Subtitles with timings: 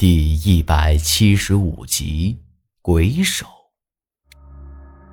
[0.00, 2.40] 第一百七十五集，
[2.80, 3.44] 鬼手。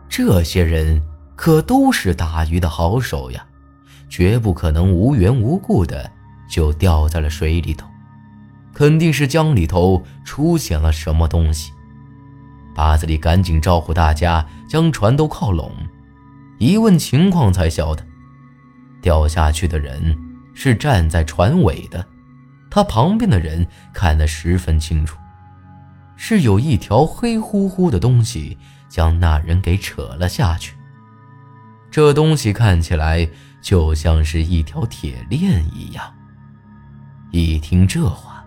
[0.08, 1.04] 这些人
[1.36, 3.46] 可都是打鱼的好手呀，
[4.08, 6.10] 绝不可能无缘无故的
[6.50, 7.86] 就掉在了水里头，
[8.74, 11.74] 肯定是江里头出现了什么东西。
[12.74, 15.70] 八子里赶紧招呼大家将船都靠拢，
[16.60, 18.02] 一问情况才晓得，
[19.02, 20.18] 掉下去的人
[20.54, 22.08] 是站在船尾的。
[22.70, 25.18] 他旁边的人看得十分清楚，
[26.16, 28.58] 是有一条黑乎乎的东西
[28.90, 30.76] 将那人给扯了下去。
[31.90, 33.28] 这东西看起来
[33.62, 36.04] 就像是一条铁链一样。
[37.32, 38.44] 一听这话，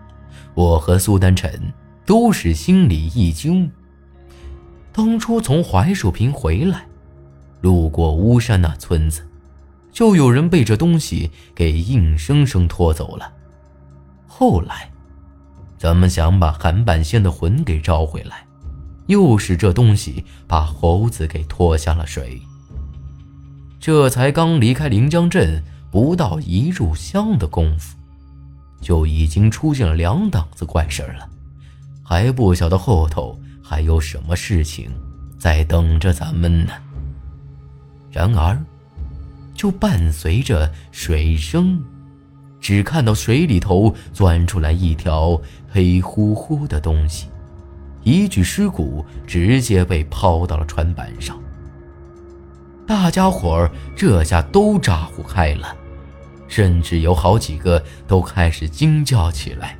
[0.53, 1.73] 我和苏丹晨
[2.05, 3.69] 都是心里一惊。
[4.93, 6.85] 当初从槐树坪回来，
[7.61, 9.27] 路过巫山那村子，
[9.91, 13.31] 就有人被这东西给硬生生拖走了。
[14.41, 14.89] 后来，
[15.77, 18.43] 咱们想把韩半仙的魂给招回来，
[19.05, 22.41] 又是这东西把猴子给拖下了水。
[23.79, 27.95] 这才刚离开临江镇不到一炷香的功夫，
[28.81, 31.29] 就已经出现了两档子怪事了，
[32.01, 34.89] 还不晓得后头还有什么事情
[35.37, 36.73] 在等着咱们呢。
[38.09, 38.59] 然而，
[39.53, 41.79] 就伴随着水声。
[42.61, 47.27] 只看到水里头钻出来一条黑乎乎的东西，
[48.03, 51.37] 一具尸骨直接被抛到了船板上。
[52.85, 55.75] 大家伙儿这下都咋呼开了，
[56.47, 59.75] 甚至有好几个都开始惊叫起来。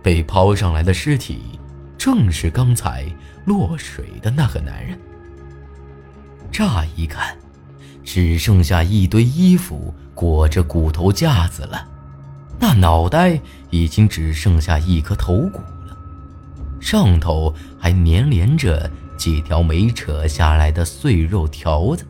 [0.00, 1.58] 被抛上来的尸体
[1.98, 3.04] 正是刚才
[3.44, 4.96] 落水的那个男人。
[6.52, 7.36] 乍一看，
[8.04, 9.92] 只剩下一堆衣服。
[10.18, 11.86] 裹着骨头架子了，
[12.58, 15.96] 那脑袋已经只剩下一颗头骨了，
[16.80, 22.04] 上头还粘连着几条没扯下来的碎肉条子。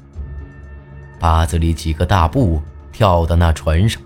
[1.20, 4.00] 八子里几个大步跳到那船上，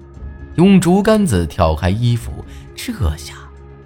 [0.57, 3.35] 用竹竿子挑开衣服，这下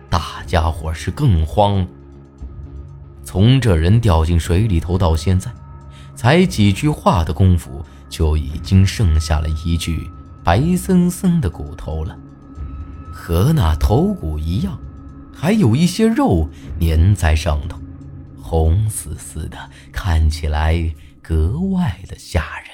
[0.08, 1.86] 大家伙是更慌了。
[3.22, 5.52] 从这人掉进水里头到现在，
[6.14, 7.84] 才几句话的功夫。
[8.08, 10.10] 就已经剩下了一具
[10.44, 12.16] 白森森的骨头了，
[13.12, 14.78] 和那头骨一样，
[15.34, 16.48] 还有一些肉
[16.80, 17.80] 粘在上头，
[18.40, 22.70] 红丝丝的，看起来格外的吓人。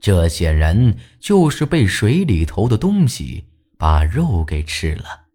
[0.00, 3.46] 这显然就是被水里头的东西
[3.76, 5.26] 把肉给吃了，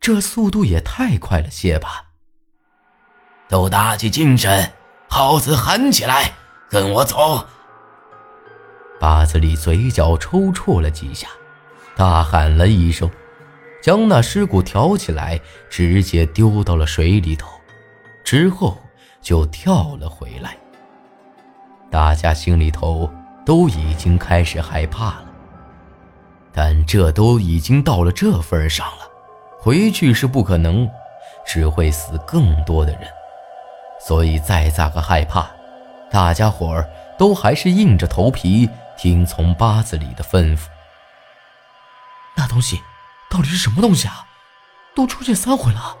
[0.00, 2.06] 这速度也太快了些吧！
[3.48, 4.72] 都打起精神，
[5.08, 6.32] 耗子喊起来！
[6.68, 7.44] 跟我走！
[8.98, 11.28] 八子里嘴角抽搐了几下，
[11.94, 13.08] 大喊了一声，
[13.82, 15.40] 将那尸骨挑起来，
[15.70, 17.48] 直接丢到了水里头，
[18.24, 18.76] 之后
[19.20, 20.56] 就跳了回来。
[21.90, 23.08] 大家心里头
[23.44, 25.26] 都已经开始害怕了，
[26.52, 29.08] 但这都已经到了这份上了，
[29.58, 30.88] 回去是不可能，
[31.46, 33.02] 只会死更多的人，
[34.00, 35.48] 所以再咋个害怕。
[36.10, 40.66] 大家伙儿都还是硬着头皮听从八字里的吩咐。
[42.36, 42.80] 那东西
[43.30, 44.26] 到底是什么东西啊？
[44.94, 45.96] 都出现三回了。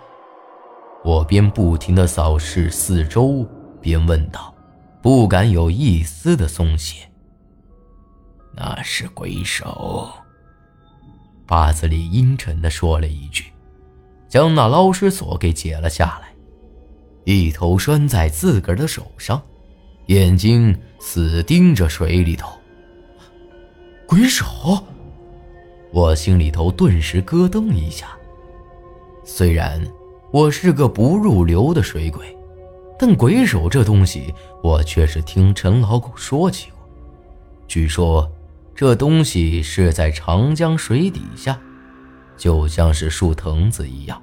[1.04, 3.46] 我边不停地扫视四周，
[3.80, 4.54] 边问道，
[5.02, 7.08] 不敢有一丝的松懈。
[8.54, 10.10] 那是鬼手。
[11.46, 13.52] 八字里阴沉地说了一句，
[14.28, 16.34] 将那捞尸索给解了下来，
[17.24, 19.40] 一头拴在自个儿的手上。
[20.06, 22.52] 眼睛死盯着水里头，
[24.06, 24.46] 鬼手，
[25.92, 28.06] 我心里头顿时咯噔一下。
[29.24, 29.84] 虽然
[30.30, 32.24] 我是个不入流的水鬼，
[32.96, 36.88] 但鬼手这东西我却是听陈老狗说起过。
[37.66, 38.30] 据说
[38.76, 41.58] 这东西是在长江水底下，
[42.36, 44.22] 就像是树藤子一样，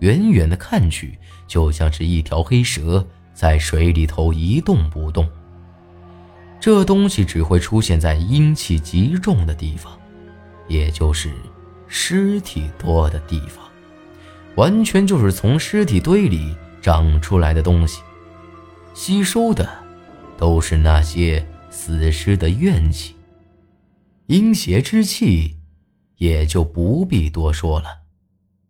[0.00, 3.06] 远远的看去就像是一条黑蛇。
[3.38, 5.24] 在水里头一动不动。
[6.58, 9.96] 这东西只会出现在阴气极重的地方，
[10.66, 11.32] 也就是
[11.86, 13.64] 尸体多的地方，
[14.56, 16.52] 完全就是从尸体堆里
[16.82, 18.02] 长出来的东西，
[18.92, 19.68] 吸收的
[20.36, 23.14] 都是那些死尸的怨气、
[24.26, 25.58] 阴邪之气，
[26.16, 27.97] 也就不必多说了。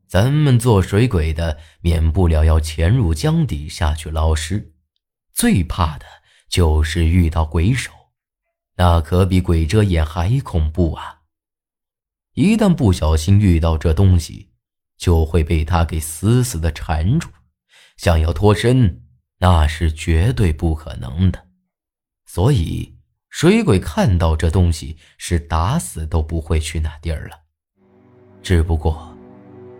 [0.08, 4.72] 咱们做水鬼的，免不了要潜入江底下去捞尸，
[5.34, 6.06] 最怕的
[6.48, 7.92] 就是遇到鬼手，
[8.76, 11.20] 那可比鬼遮眼还恐怖啊！
[12.32, 14.52] 一旦不小心遇到这东西，
[14.96, 17.28] 就会被它给死死的缠住，
[17.98, 19.04] 想要脱身
[19.40, 21.48] 那是绝对不可能的。
[22.24, 22.96] 所以，
[23.28, 27.36] 水鬼看到这东西是打死都不会去那地儿了。
[28.42, 29.07] 只不过，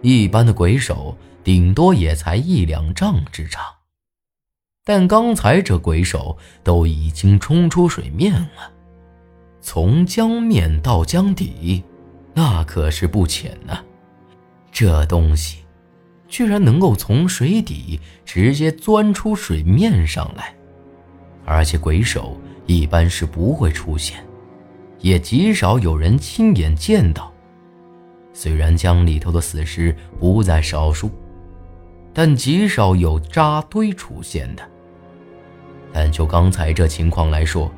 [0.01, 3.65] 一般的鬼手顶多也才一两丈之长，
[4.85, 8.73] 但刚才这鬼手都已经冲出水面了，
[9.61, 11.83] 从江面到江底，
[12.33, 13.77] 那可是不浅呢。
[14.71, 15.59] 这东西，
[16.29, 20.55] 居然能够从水底直接钻出水面上来，
[21.45, 24.25] 而且鬼手一般是不会出现，
[25.01, 27.33] 也极少有人亲眼见到。
[28.41, 31.11] 虽然江里头的死尸不在少数，
[32.15, 34.63] 但极少有扎堆出现的。
[35.93, 37.69] 但就刚才这情况来说，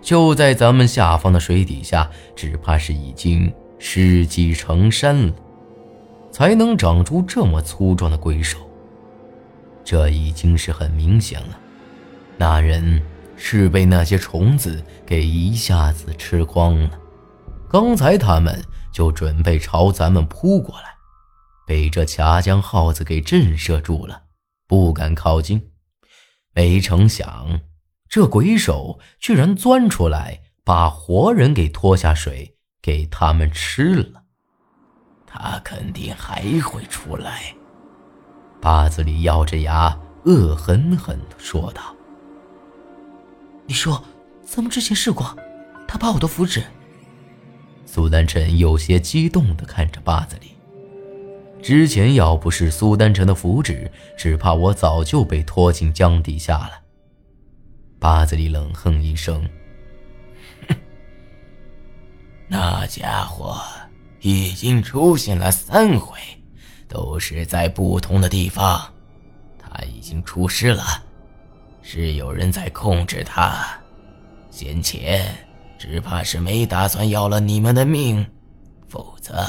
[0.00, 5.34] 就在咱们下方的水底下，只怕是已经尸积成山了。
[6.30, 8.56] 才能长出这么粗壮的鬼手，
[9.84, 11.58] 这已经是很明显了。
[12.38, 13.02] 那人
[13.36, 16.90] 是被那些虫子给一下子吃光了。
[17.68, 18.58] 刚才他们
[18.92, 20.94] 就准备朝咱们扑过来，
[21.66, 24.24] 被这夹江耗子给震慑住了，
[24.66, 25.70] 不敢靠近。
[26.54, 27.60] 没成想，
[28.08, 34.22] 这鬼手居然钻出来，把活人给拖下水，给他们吃了。
[35.26, 37.54] 他肯定还会出来。
[38.60, 41.96] 八子里咬着牙，恶狠狠地说道
[43.66, 44.04] ：“你说，
[44.44, 45.34] 咱们之前试过，
[45.88, 46.62] 他把我的符纸。”
[47.94, 50.56] 苏丹臣有些激动地看着八子里。
[51.62, 56.80] 之前要不是苏丹臣的符纸，只怕我早就被拖进江底下了。
[57.98, 59.46] 八子里冷哼一声：“，
[62.48, 63.60] 那家伙。”
[64.24, 66.16] 已经出现了三回，
[66.88, 68.80] 都是在不同的地方。
[69.58, 70.84] 他已经出师了，
[71.82, 73.66] 是有人在控制他。
[74.48, 75.34] 先前
[75.82, 78.24] 只怕是没打算要了你们的命，
[78.86, 79.44] 否则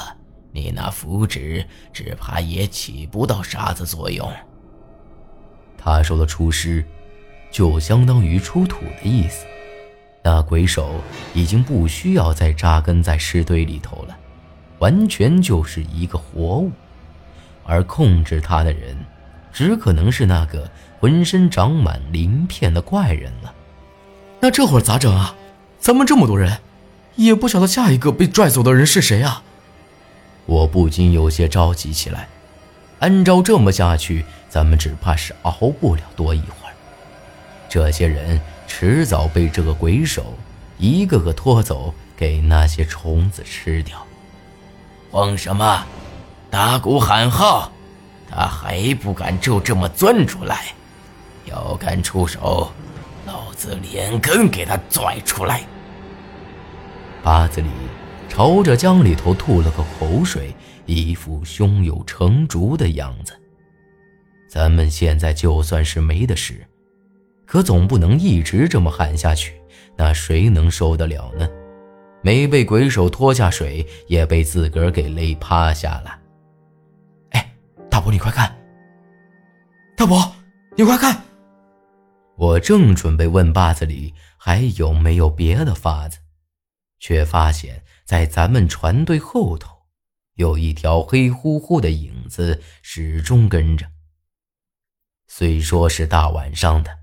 [0.52, 1.64] 你那符纸
[1.94, 4.28] 只怕也起不到啥子作用。
[5.78, 6.84] 他说的出师，
[7.52, 9.46] 就相当于出土的意思。
[10.24, 10.96] 那鬼手
[11.36, 14.18] 已经不需要再扎根在尸堆里头了。
[14.80, 16.72] 完全就是一个活物，
[17.64, 18.98] 而控制他的人，
[19.52, 20.68] 只可能是那个
[21.00, 23.54] 浑身长满鳞片的怪人了。
[24.40, 25.36] 那这会儿咋整啊？
[25.84, 26.60] 咱们这么多人，
[27.18, 29.44] 也不晓得下一个被拽走的人是谁啊！
[30.46, 32.30] 我不禁有些着急起来。
[33.00, 35.52] 按照这么下去，咱们只怕是熬
[35.82, 36.74] 不了多一会儿。
[37.68, 40.34] 这些人迟早被这个鬼手
[40.78, 44.08] 一个个拖走，给那些虫子吃掉。
[45.12, 45.86] 慌什么？
[46.50, 47.70] 打鼓喊号！
[48.32, 50.68] 他还不敢就这么钻出来。
[51.44, 52.72] 要敢出手，
[53.26, 55.62] 老子连根给他拽出来！
[57.24, 57.70] 八子里
[58.28, 60.54] 朝着江里头吐了个口水，
[60.86, 63.34] 一副胸有成竹的样子。
[64.50, 66.68] 咱们现在就算是没得事，
[67.46, 69.54] 可总不能一直这么喊下去，
[69.96, 71.48] 那谁能受得了呢？
[72.22, 76.20] 没被鬼手拖下水，也被自个儿给勒趴下了。
[77.32, 77.54] 哎，
[77.90, 78.54] 大伯，你快看！
[79.96, 80.30] 大伯，
[80.76, 81.22] 你快看！
[82.36, 86.18] 我正准备问八子里还有没有别的法子，
[87.04, 89.88] 却发现，在咱们船队后头，
[90.36, 93.92] 有一条黑乎乎的影子始终跟着。
[95.28, 97.00] 虽说是大晚上的，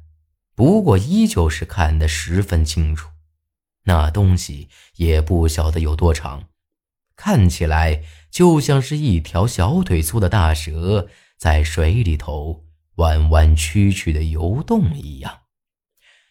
[0.54, 3.10] 不过依旧是看得十分清楚。
[3.84, 6.48] 那东西也不晓得有多长，
[7.14, 12.64] 看起来就像是一条小腿粗的大蛇在水里头
[12.94, 15.40] 弯弯曲曲的游动一样，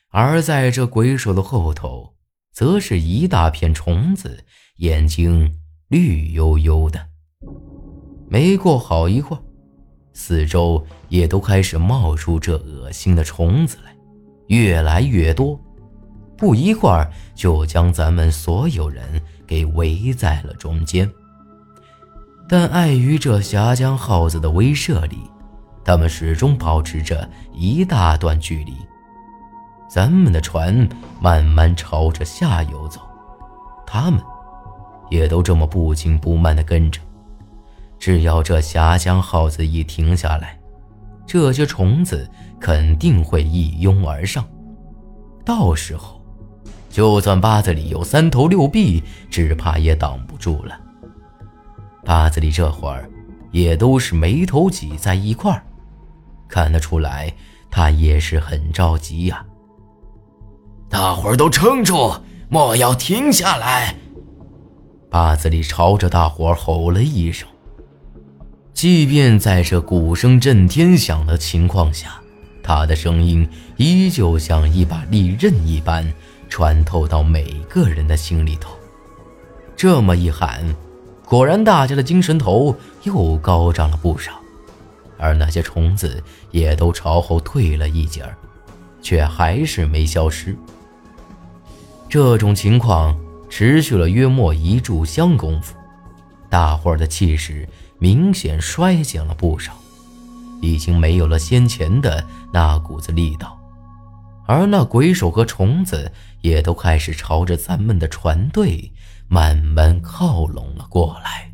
[0.08, 2.16] 而在这鬼手的后头，
[2.51, 4.44] 则是一大片虫子，
[4.77, 5.53] 眼睛
[5.88, 7.00] 绿油油的。
[8.27, 9.39] 没过好一会儿，
[10.13, 13.96] 四周也都开始冒出这恶心的虫子来，
[14.48, 15.60] 越来越多。
[16.38, 21.10] 不一会儿，就将咱们所有人给围在了中间。
[22.48, 25.18] 但碍于这峡江耗子的威慑力，
[25.84, 28.74] 他们始终保持着一大段距离。
[29.89, 30.88] 咱们的船
[31.22, 33.02] 慢慢朝着下游走，
[33.86, 34.22] 他们
[35.10, 37.02] 也都这么不紧不慢地跟着。
[37.98, 40.58] 只要这峡江耗子一停下来，
[41.26, 44.46] 这些虫子肯定会一拥而上，
[45.44, 46.18] 到时候。
[46.90, 50.76] 就算八子里有三头六臂，只怕也挡不住了。
[52.04, 53.08] 八子里这会儿
[53.52, 55.62] 也都是眉头挤在一块儿，
[56.48, 57.32] 看得出来
[57.70, 59.46] 他也是很着急呀。
[60.89, 62.15] 大伙儿都撑住，
[62.50, 63.96] 莫要停下来！
[65.10, 67.48] 八子里朝着大伙儿吼了一声。
[68.74, 72.19] 即便在这鼓声震天响的情况下，
[72.63, 76.12] 他的声音依旧像一把利刃一般
[76.50, 78.72] 穿透到每个人的心里头。
[79.75, 80.75] 这么一喊，
[81.24, 84.31] 果然大家的精神头又高涨了不少，
[85.19, 88.36] 而那些虫子也都朝后退了一截儿，
[89.01, 90.58] 却还是没消失。
[92.10, 93.16] 这种情况
[93.50, 95.75] 持续了约莫一炷香功夫，
[96.50, 97.70] 大伙儿的气势。
[98.01, 99.74] 明显衰减了不少，
[100.62, 103.60] 已经没有了先前的那股子力道，
[104.48, 108.89] 而那鬼手和虫子也都开始朝着咱们的船队
[109.28, 111.49] 慢慢靠拢了过来。